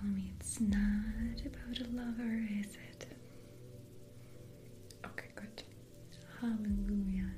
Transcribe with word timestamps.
Tell 0.00 0.08
me 0.08 0.32
it's 0.38 0.60
not 0.60 1.40
about 1.44 1.78
a 1.80 1.90
lover, 1.92 2.46
is 2.60 2.74
it? 2.76 3.06
Okay, 5.04 5.28
good. 5.34 5.62
Hallelujah. 6.40 7.30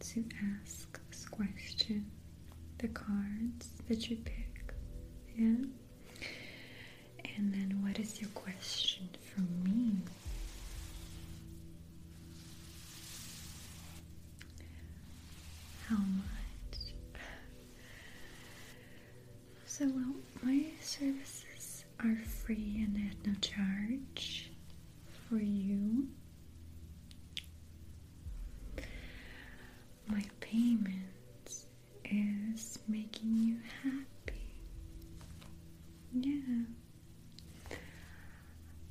To 0.00 0.24
ask 0.62 1.00
this 1.10 1.26
question, 1.26 2.10
the 2.78 2.88
cards 2.88 3.70
that 3.88 4.08
you 4.10 4.16
pick, 4.16 4.74
yeah? 5.36 5.54
And 7.36 7.52
then, 7.52 7.78
what 7.82 7.98
is 7.98 8.20
your 8.20 8.30
question 8.30 9.08
for 9.34 9.40
me? 9.68 9.92
How 15.88 15.96
much? 15.96 16.78
So, 19.66 19.84
well, 19.86 20.14
my 20.42 20.64
services 20.80 21.84
are 22.00 22.16
free 22.44 22.84
and 22.86 23.10
at 23.10 23.26
no 23.26 23.34
charge 23.40 24.50
for 25.28 25.36
you. 25.38 26.06
My 30.08 30.22
payment 30.40 31.64
is 32.04 32.78
making 32.88 33.34
you 33.34 33.56
happy. 33.82 34.40
Yeah. 36.12 36.64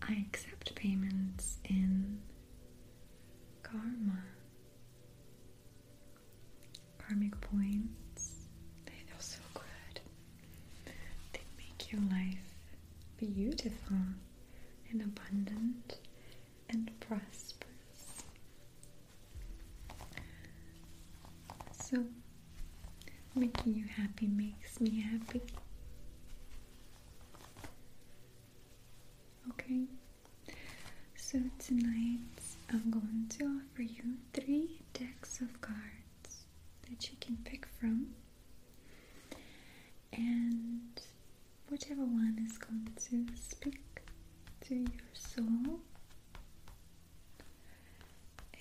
I 0.08 0.26
accept 0.30 0.76
payments 0.76 1.58
in 1.70 2.20
karma. 3.64 4.20
Karmic 6.98 7.40
points. 7.42 8.48
They 8.86 8.94
feel 9.08 9.20
so 9.20 9.40
good. 9.54 10.02
They 11.34 11.42
make 11.58 11.92
your 11.92 12.02
life 12.02 12.40
beautiful 13.18 13.98
and 14.92 15.02
abundant 15.02 15.98
and 16.70 16.92
prosperous. 17.00 18.24
So, 21.72 22.04
happy 24.26 24.34
makes 24.34 24.80
me 24.80 25.02
happy. 25.02 25.42
Okay, 29.52 29.86
so 31.16 31.40
tonight 31.60 32.20
I'm 32.72 32.90
going 32.90 33.26
to 33.38 33.46
offer 33.46 33.82
you 33.84 34.16
three 34.34 34.82
decks 34.94 35.42
of 35.42 35.62
cards 35.62 36.46
that 36.90 37.10
you 37.10 37.18
can 37.20 37.38
pick 37.46 37.68
from, 37.80 38.08
and 40.14 41.02
whichever 41.70 42.02
one 42.06 42.38
is 42.50 42.58
going 42.58 42.90
to 43.10 43.36
speak 43.40 44.02
to 44.68 44.76
your 44.76 45.14
soul 45.14 45.80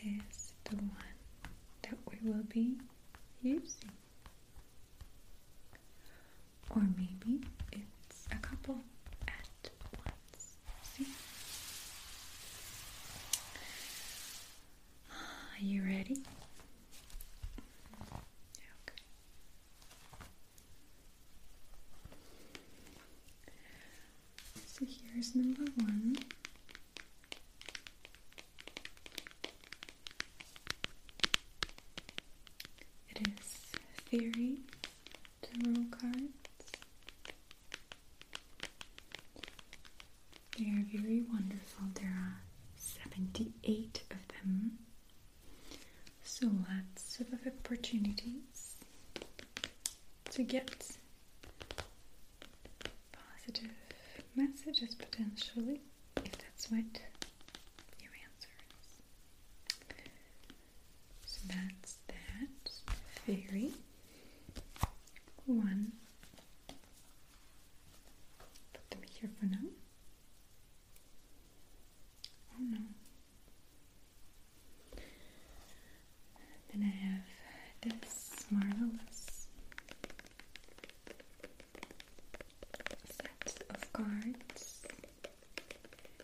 is 0.02 0.52
the 0.64 0.76
one 0.76 1.14
that 1.82 1.96
we 2.10 2.30
will 2.30 2.44
be 2.48 2.76
using. 3.42 3.90
Or 6.74 6.82
maybe 6.96 7.40
it's 7.72 8.26
a 8.32 8.36
couple 8.36 8.78
at 9.28 9.70
once. 10.04 10.56
See? 10.82 11.06
Are 15.10 15.62
you 15.64 15.82
ready? 15.82 16.22
Okay. 18.82 19.02
So 24.66 24.84
here's 24.84 25.34
number 25.36 25.64
one. 25.76 26.16
It 33.10 33.28
is 33.28 33.72
Fairy 34.10 34.58
Tarot 35.42 35.84
cards. 35.90 36.30
They 40.58 40.66
are 40.66 40.84
very 40.92 41.22
wonderful. 41.32 41.84
There 41.94 42.06
are 42.08 42.40
78 42.76 44.02
of 44.10 44.18
them. 44.28 44.78
So 46.22 46.43
lots 46.68 47.20
of 47.20 47.26
opportunities 47.46 48.76
to 50.30 50.42
get 50.42 50.96
positive 53.12 53.70
messages 54.34 54.94
potentially, 54.94 55.80
if 56.24 56.32
that's 56.38 56.70
what 56.70 56.84
your 58.02 58.12
answer 58.24 58.48
is. 58.70 58.88
So 61.26 61.40
that's 61.48 61.98
that. 62.08 62.70
Fairy. 63.26 63.70
One. 65.46 65.92
Put 68.72 68.90
them 68.90 69.00
here 69.10 69.30
for 69.38 69.46
now. 69.46 69.68
Oh 72.56 72.62
no. 72.70 72.78
Then 76.72 76.82
I 76.82 77.04
have 77.06 77.24
cards, 83.92 84.82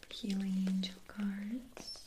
healing 0.08 0.66
angel 0.68 0.94
cards. 1.06 2.04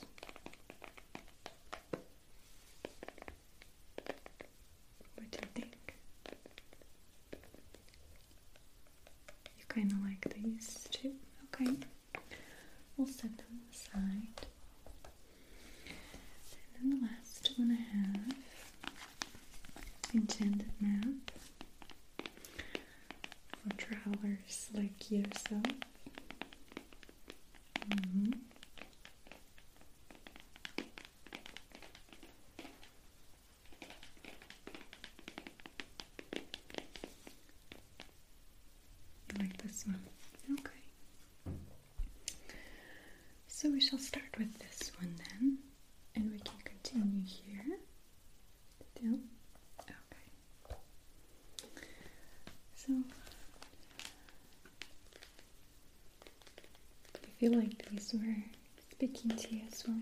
What 5.16 5.32
do 5.32 5.38
you 5.42 5.48
think? 5.56 5.96
You 9.58 9.66
kind 9.70 9.92
of 9.92 10.02
like 10.04 10.34
these 10.36 10.88
too? 10.92 11.14
Okay. 11.54 11.72
We'll 12.98 13.08
set 13.08 13.38
them 13.38 13.62
aside. 13.72 14.48
And 16.76 16.92
then 16.92 17.00
the 17.00 17.06
last 17.08 17.52
one 17.58 17.72
I 17.72 17.82
have 17.98 18.36
map 20.42 21.32
for 23.64 23.74
travelers 23.78 24.70
like 24.74 25.12
yourself. 25.12 25.64
Mm-hmm. 27.90 28.32
You 39.30 39.40
like 39.40 39.58
this 39.64 39.86
one? 39.86 40.00
Okay. 40.52 40.70
So 43.48 43.70
we 43.70 43.80
shall 43.80 44.00
start 44.00 44.26
with 44.38 44.58
this 44.60 44.92
one 45.00 45.16
then, 45.18 45.58
and 46.16 46.32
we 46.32 46.40
can 46.40 46.58
continue 46.66 47.24
here. 47.26 47.78
Still? 48.96 49.20
Okay. 49.82 50.78
So 52.76 52.94
I 57.16 57.18
feel 57.44 57.60
like 57.60 57.86
these 57.92 58.14
were 58.14 58.38
speaking 58.90 59.30
to 59.36 59.54
you 59.54 59.62
as 59.70 59.84
well. 59.86 59.98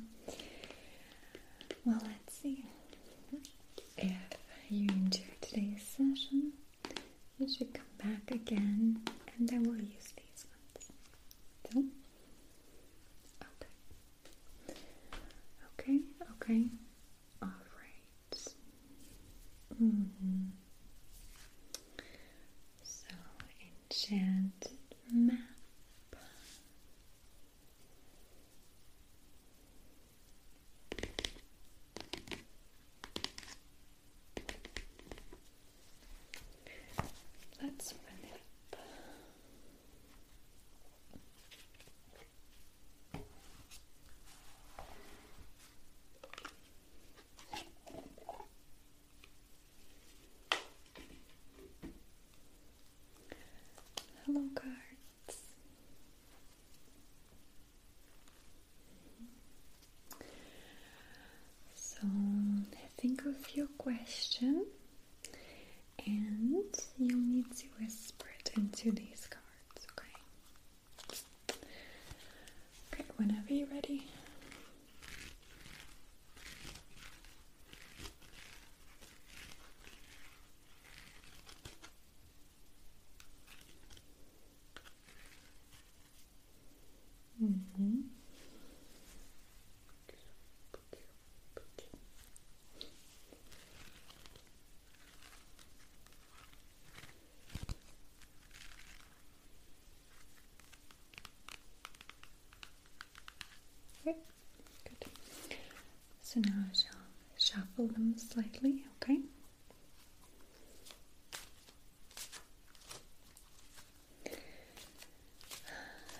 Well, 1.83 1.99
let's 2.03 2.37
see. 2.37 2.63
If 3.97 4.11
you 4.69 4.87
enjoyed 4.89 5.41
today's 5.41 5.81
session, 5.81 6.51
you 7.39 7.49
should 7.51 7.73
come 7.73 7.83
back 7.97 8.29
again 8.29 9.01
and 9.39 9.51
I 9.51 9.57
will 9.57 9.75
use 9.75 10.13
these 10.15 10.45
ones. 10.51 10.91
So, 11.73 11.83
okay. 13.49 14.77
Okay, 15.79 15.99
okay. 16.33 16.65
Alright. 17.41 18.53
Mm-hmm. 19.81 20.43
So, 22.83 23.07
enchanted 23.89 24.77
map. 25.11 25.39
Let's 37.63 37.93
open 37.93 38.23
it 38.23 38.41
up. 38.73 38.79
Hello, 54.25 54.41
cards. 54.55 55.37
So, 61.75 61.99
think 62.97 63.20
of 63.31 63.55
your 63.55 63.67
question 63.77 64.65
and 66.05 66.65
you'll 66.97 67.19
need 67.19 67.45
to 67.55 67.65
whisper 67.79 68.25
it 68.39 68.51
into 68.57 68.91
these 68.91 69.27
cards, 69.29 69.87
okay? 69.91 71.57
Okay, 72.93 73.05
whenever 73.17 73.53
you're 73.53 73.67
ready. 73.67 74.07
Mm-hmm. 87.43 88.01
Okay, 90.07 90.17
good. 104.83 105.05
So 106.33 106.39
now 106.39 106.63
I 106.71 106.73
shall 106.73 107.01
shuffle 107.37 107.87
them 107.87 108.15
slightly, 108.17 108.85
okay? 109.03 109.19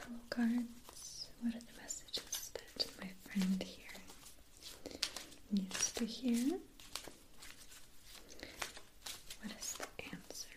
Hello, 0.01 0.19
cards. 0.29 1.27
What 1.39 1.55
are 1.55 1.59
the 1.59 1.81
messages 1.81 2.51
that 2.53 2.87
my 2.99 3.07
friend 3.25 3.63
here 3.63 4.01
needs 5.49 5.93
to 5.93 6.03
hear? 6.05 6.57
What 9.41 9.53
is 9.57 9.77
the 9.77 10.03
answer 10.11 10.47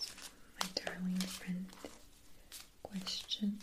to 0.00 0.12
my 0.60 0.68
darling 0.84 1.18
friend 1.18 1.66
question? 2.84 3.58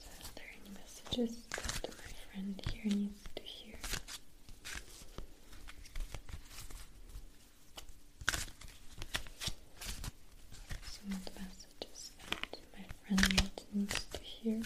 Are 0.00 0.30
there 0.34 0.44
messages 1.18 1.42
that 1.50 1.88
my 1.88 2.32
friend 2.32 2.62
here 2.72 2.92
needs 2.92 3.22
to 3.34 3.42
hear? 3.42 3.74
Some 10.86 11.12
of 11.12 11.24
the 11.24 11.32
messages 11.40 12.10
that 12.30 12.58
my 12.72 12.84
friend 13.16 13.50
needs 13.72 14.04
to 14.12 14.20
hear. 14.20 14.62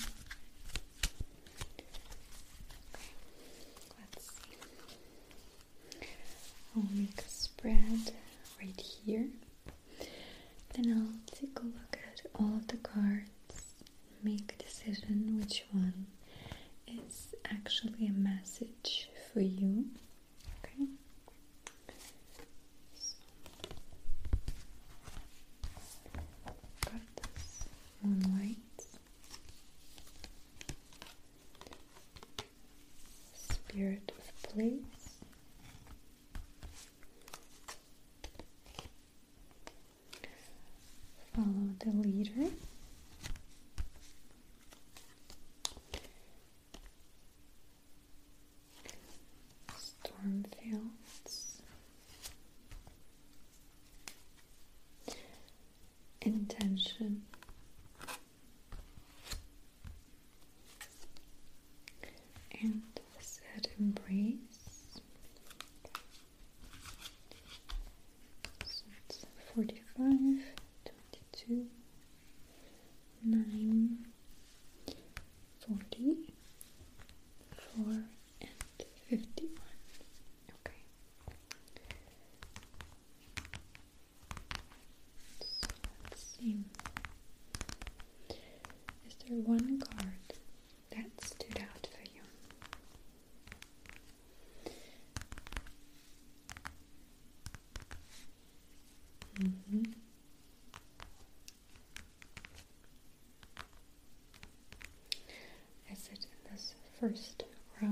First 107.02 107.42
row? 107.80 107.88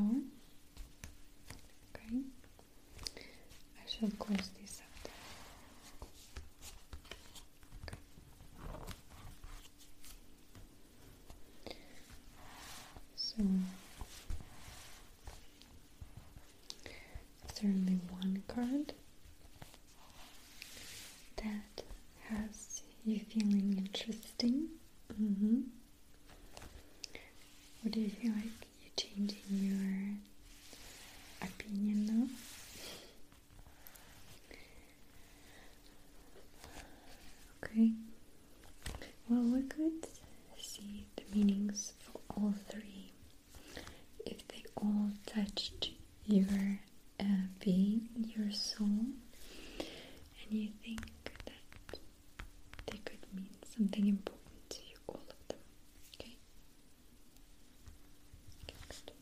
Okay. 1.96 2.18
I 3.76 3.88
shall 3.90 4.10
close 4.18 4.50
these 4.58 4.80
out. 4.84 5.10
Okay. 11.66 11.76
So 13.16 13.42
is 17.48 17.60
there 17.60 17.70
only 17.70 17.98
one 18.10 18.42
card 18.48 18.92
that 21.36 21.82
has 22.28 22.82
you 23.04 23.20
feeling 23.28 23.74
interesting? 23.78 24.68
Mm-hmm. 25.20 25.60
What 27.82 27.92
do 27.92 28.00
you 28.00 28.10
feel 28.10 28.32
like 28.32 28.44
you 28.82 28.90
changing 28.96 29.38
your 29.50 31.48
opinion 31.48 32.06
now? 32.06 32.28
Okay. 37.64 37.92
Well, 39.28 39.42
we 39.42 39.62
could 39.62 40.06
see 40.58 41.06
the 41.16 41.22
meanings 41.34 41.92
for 42.00 42.20
all 42.30 42.54
three 42.68 43.12
if 44.26 44.46
they 44.48 44.64
all 44.76 45.10
touched 45.26 45.90
your 46.30 46.80
uh, 47.20 47.24
being, 47.58 48.08
your 48.36 48.50
soul, 48.52 48.86
and 48.86 50.50
you 50.50 50.68
think 50.84 51.00
that 51.24 51.98
they 52.86 52.98
could 52.98 53.18
mean 53.34 53.50
something 53.76 54.06
important 54.06 54.70
to 54.70 54.78
you, 54.88 54.96
all 55.08 55.20
of 55.28 55.48
them. 55.48 55.58
Okay? 56.20 56.36
Good. 58.66 59.12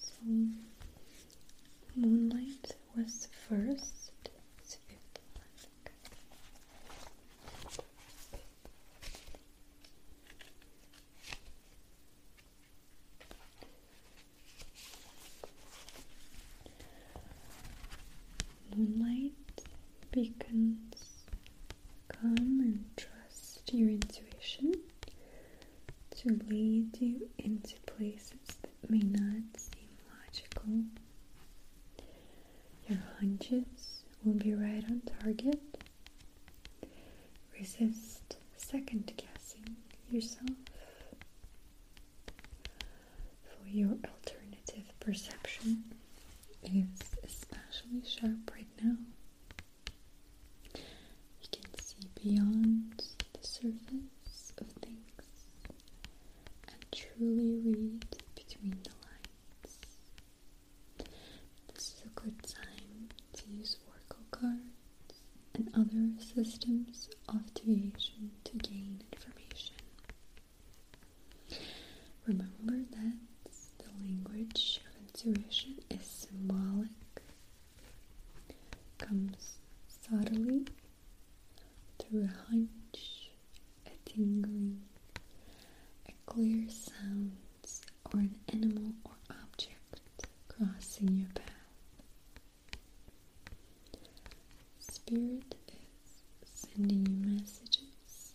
So, 0.00 0.12
moonlight 1.96 2.74
was 2.96 3.28
first. 3.48 4.00
It's 4.58 4.76
fifth 4.76 5.18
one. 5.34 5.44
Moonlight 18.76 19.32
beacons 20.10 21.24
come 22.08 22.60
and 22.60 22.84
trust 22.96 23.72
your 23.72 23.88
intuition 23.90 24.72
to 26.16 26.40
lead 26.48 26.96
you 27.00 27.28
that 28.18 28.90
may 28.90 28.98
not 28.98 29.42
seem 29.56 29.88
logical. 30.22 30.84
Your 32.88 32.98
hunches 33.18 34.04
will 34.24 34.34
be 34.34 34.54
right 34.54 34.84
on 34.88 35.02
target. 35.20 35.60
Resist 37.58 38.36
second 38.56 39.12
guessing 39.16 39.76
yourself. 40.10 40.50
For 43.42 43.68
your 43.68 43.90
alternative 43.90 44.92
perception 45.00 45.84
is 46.62 47.16
especially 47.24 48.02
sharp 48.06 48.50
right 48.52 48.66
now. 48.82 48.96
You 50.74 51.48
can 51.50 51.78
see 51.80 52.06
beyond 52.22 53.02
the 53.32 53.46
surface 53.46 54.52
of 54.58 54.66
things 54.82 55.48
and 56.68 56.84
truly 56.92 57.60
read 57.64 58.04
between 58.34 58.76
the 58.82 58.90
lines. 59.06 59.78
This 61.74 61.82
is 61.88 62.02
a 62.06 62.20
good 62.20 62.42
time 62.42 63.08
to 63.34 63.42
use 63.50 63.76
oracle 63.88 64.24
cards 64.30 65.20
and 65.54 65.70
other 65.74 66.10
systems 66.22 67.08
of 67.28 67.54
deviation 67.54 68.30
to 68.44 68.52
gain 68.58 69.02
information. 69.12 69.76
Remember 72.26 72.84
that 72.90 73.16
the 73.78 73.90
language 74.00 74.80
of 74.86 75.00
intuition 75.00 75.76
is 75.90 76.04
symbolic, 76.06 76.88
comes 78.98 79.58
subtly 79.86 80.66
through 81.98 82.24
a 82.24 82.50
hunch, 82.50 83.30
a 83.86 83.90
tingling, 84.08 84.80
a 86.08 86.12
clear 86.26 86.68
sound, 86.68 87.32
or 88.12 88.20
an 88.20 88.36
animal 88.52 88.92
or 89.04 89.12
object 89.30 90.26
crossing 90.48 91.14
your 91.16 91.28
path. 91.34 91.50
Spirit 94.78 95.54
is 95.68 96.22
sending 96.44 97.06
you 97.06 97.32
messages 97.32 98.34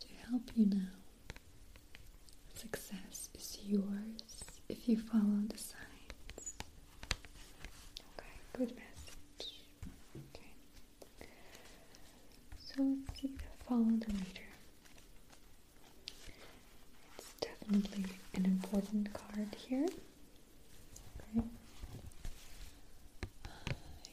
to 0.00 0.06
help 0.32 0.50
you 0.56 0.64
now. 0.66 0.88
Success 2.54 3.28
is 3.34 3.58
yours 3.66 4.24
if 4.68 4.88
you 4.88 4.96
follow 4.98 5.42
the 5.48 5.58
signs. 5.58 6.54
Okay, 8.16 8.34
good 8.54 8.72
message. 8.74 9.52
Okay. 10.16 11.28
So 12.58 12.82
let's 12.82 13.20
see 13.20 13.28
the 13.28 13.64
follow 13.68 13.84
the 13.84 14.12
leader. 14.12 14.48
It's 17.18 17.34
definitely 17.40 18.06
an 18.34 18.46
important 18.46 19.12
card 19.12 19.54
here. 19.68 19.86
Okay. 21.36 21.46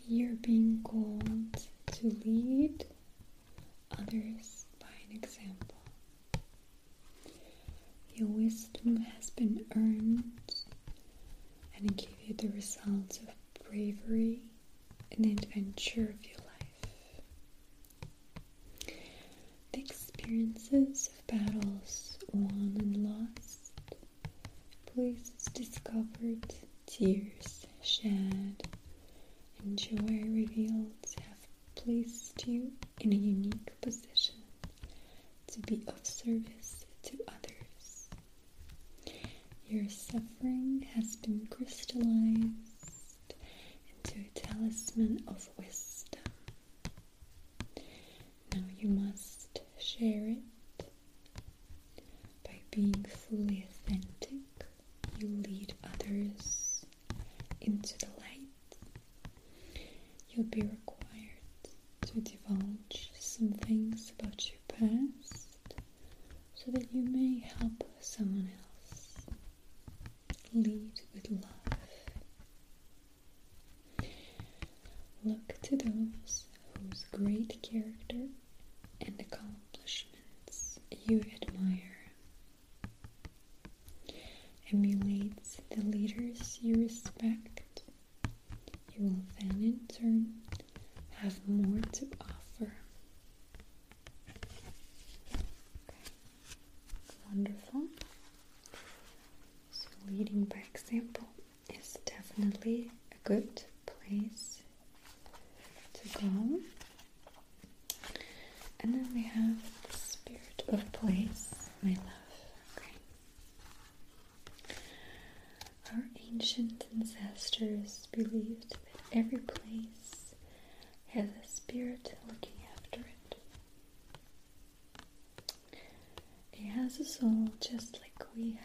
You're 0.07 0.35
being 0.41 0.81
called 0.83 1.63
to 1.93 2.07
lead 2.25 2.83
others 3.97 4.65
by 4.79 4.87
an 5.09 5.15
example. 5.15 5.75
Your 8.15 8.27
wisdom 8.27 8.97
has 8.97 9.29
been 9.29 9.63
earned 9.75 10.23
and 11.75 11.91
it 11.91 11.97
gave 11.97 12.17
you 12.25 12.33
the 12.35 12.49
results 12.55 13.19
of 13.19 13.29
bravery 13.65 14.41
and 15.11 15.25
adventure 15.79 16.11
of 16.11 16.25
your 16.25 16.35
life. 16.45 17.21
The 19.71 19.79
experiences 19.79 21.09
of 21.09 21.27
battles 21.27 22.17
won 22.33 22.75
and 22.79 22.97
lost, 22.97 23.71
places 24.87 25.45
discovered, 25.53 26.53
tears 26.85 27.65
shed, 27.81 28.61
and 29.63 29.77
joy 29.77 30.21
revealed 30.27 30.91
have 31.21 31.47
placed 31.75 32.45
you 32.45 32.73
in 32.99 33.13
a 33.13 33.15
unique 33.15 33.79
position 33.79 34.35
to 35.47 35.59
be 35.61 35.81
of 35.87 36.05
service 36.05 36.85
to 37.03 37.17
others. 37.29 38.09
Your 39.69 39.87
suffering 39.87 40.85
has 40.93 41.15
been 41.15 41.47
crystallized 41.49 42.68
talisman 44.33 45.23
of 45.27 45.49
wisdom. 45.57 46.21
Now 48.51 48.63
you 48.77 48.89
must 48.89 49.61
share 49.79 50.27
it 50.27 50.85
by 52.43 52.61
being 52.71 53.05
fully 53.05 53.65
authentic. 53.69 54.65
You 55.17 55.27
lead 55.27 55.73
others 55.83 56.85
into 57.61 57.97
the 57.97 58.07
light. 58.19 58.77
You'll 60.29 60.45
be 60.45 60.63
required 60.63 61.63
to 62.07 62.21
divulge 62.21 63.11
some 63.19 63.49
things 63.53 64.11
about 64.19 64.49
your 64.49 64.59
past 64.67 65.75
so 66.55 66.71
that 66.71 66.87
you 66.93 67.03
may 67.03 67.39
help 67.59 67.83
someone 67.99 68.49
else. 68.49 69.25
Lead 70.53 70.98
to 75.69 75.77
those 75.77 76.45
whose 76.81 77.05
great 77.11 77.61
character 77.61 78.27
and 79.01 79.19
accomplishments 79.19 80.79
you 81.05 81.23
admire. 81.41 82.11
Emulate 84.73 85.59
the 85.69 85.81
leaders 85.81 86.57
you 86.61 86.81
respect. 86.81 87.83
You 88.95 89.03
will 89.03 89.23
then 89.39 89.63
in 89.63 89.79
turn 89.87 90.18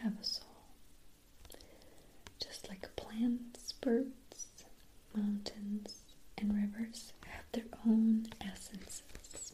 have 0.03 0.13
a 0.19 0.23
soul. 0.23 0.43
Just 2.41 2.67
like 2.69 2.95
plants, 2.95 3.73
birds, 3.73 4.65
mountains, 5.15 5.99
and 6.37 6.53
rivers 6.55 7.13
have 7.27 7.45
their 7.51 7.65
own 7.87 8.27
essences. 8.41 9.53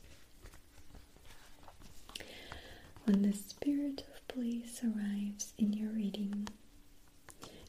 When 3.06 3.22
the 3.24 3.34
spirit 3.34 4.04
of 4.14 4.28
place 4.28 4.82
arrives 4.84 5.54
in 5.58 5.74
your 5.74 5.90
reading, 5.92 6.48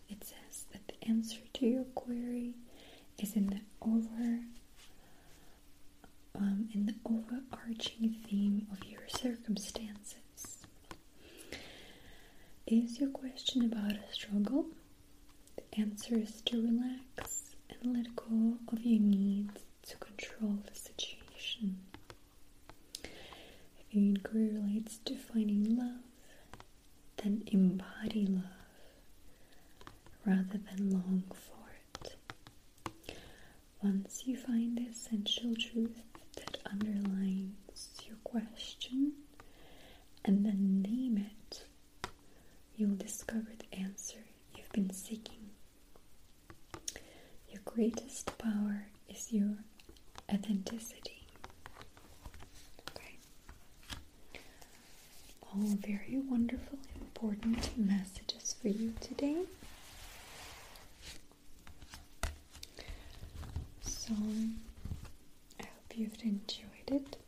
it 0.09 0.25
says 0.25 0.65
that 0.73 0.87
the 0.89 1.09
answer 1.09 1.41
to 1.55 1.67
your 1.67 1.85
query 1.95 2.55
is 3.19 3.35
in 3.35 3.47
the 3.47 3.61
over 3.81 4.41
um, 6.35 6.69
in 6.75 6.87
the 6.87 6.95
overarching 7.05 8.17
theme 8.29 8.67
of 8.73 8.85
your 8.89 9.03
circumstances. 9.09 10.17
Is 12.75 12.99
your 12.99 13.11
question 13.11 13.67
about 13.67 13.93
a 13.93 14.13
struggle? 14.15 14.65
The 15.57 15.79
answer 15.79 16.17
is 16.17 16.41
to 16.47 16.57
relax 16.57 17.55
and 17.69 17.95
let 17.95 18.17
go 18.17 18.57
of 18.73 18.83
your 18.83 18.99
needs 18.99 19.61
to 19.89 19.97
control 19.99 20.57
the 20.67 20.75
situation. 20.75 21.77
If 23.05 23.85
your 23.91 24.05
inquiry 24.05 24.49
relates 24.55 24.97
to 25.05 25.17
finding 25.17 25.77
love, 25.77 26.01
then 27.19 27.43
embody 27.49 28.25
love 28.27 28.45
rather 30.25 30.59
than 30.71 30.91
long 30.93 31.25
for 31.31 31.75
it. 32.01 32.17
Once 33.83 34.23
you 34.25 34.37
find 34.39 34.79
the 34.79 34.87
essential 34.87 35.55
truth 35.57 36.01
that 36.37 36.57
underlines 36.71 37.91
your 38.07 38.17
question 38.25 39.13
and 40.25 40.47
then 40.47 40.81
name 40.81 41.19
it, 41.19 41.42
you'll 42.83 42.97
discover 42.97 43.47
the 43.61 43.79
answer 43.79 44.19
you've 44.57 44.73
been 44.73 44.91
seeking. 44.93 45.51
Your 47.49 47.63
greatest 47.65 48.37
power 48.39 48.87
is 49.09 49.33
your 49.33 49.55
authenticity. 50.29 51.25
Okay. 52.91 53.19
All 55.45 55.77
very 55.87 56.19
wonderful, 56.29 56.77
important 57.01 57.69
messages 57.79 58.57
for 58.61 58.67
you 58.67 58.93
today. 59.01 59.45
So, 63.83 64.13
I 65.61 65.63
hope 65.63 65.95
you've 65.95 66.21
enjoyed 66.25 66.89
it. 66.89 67.22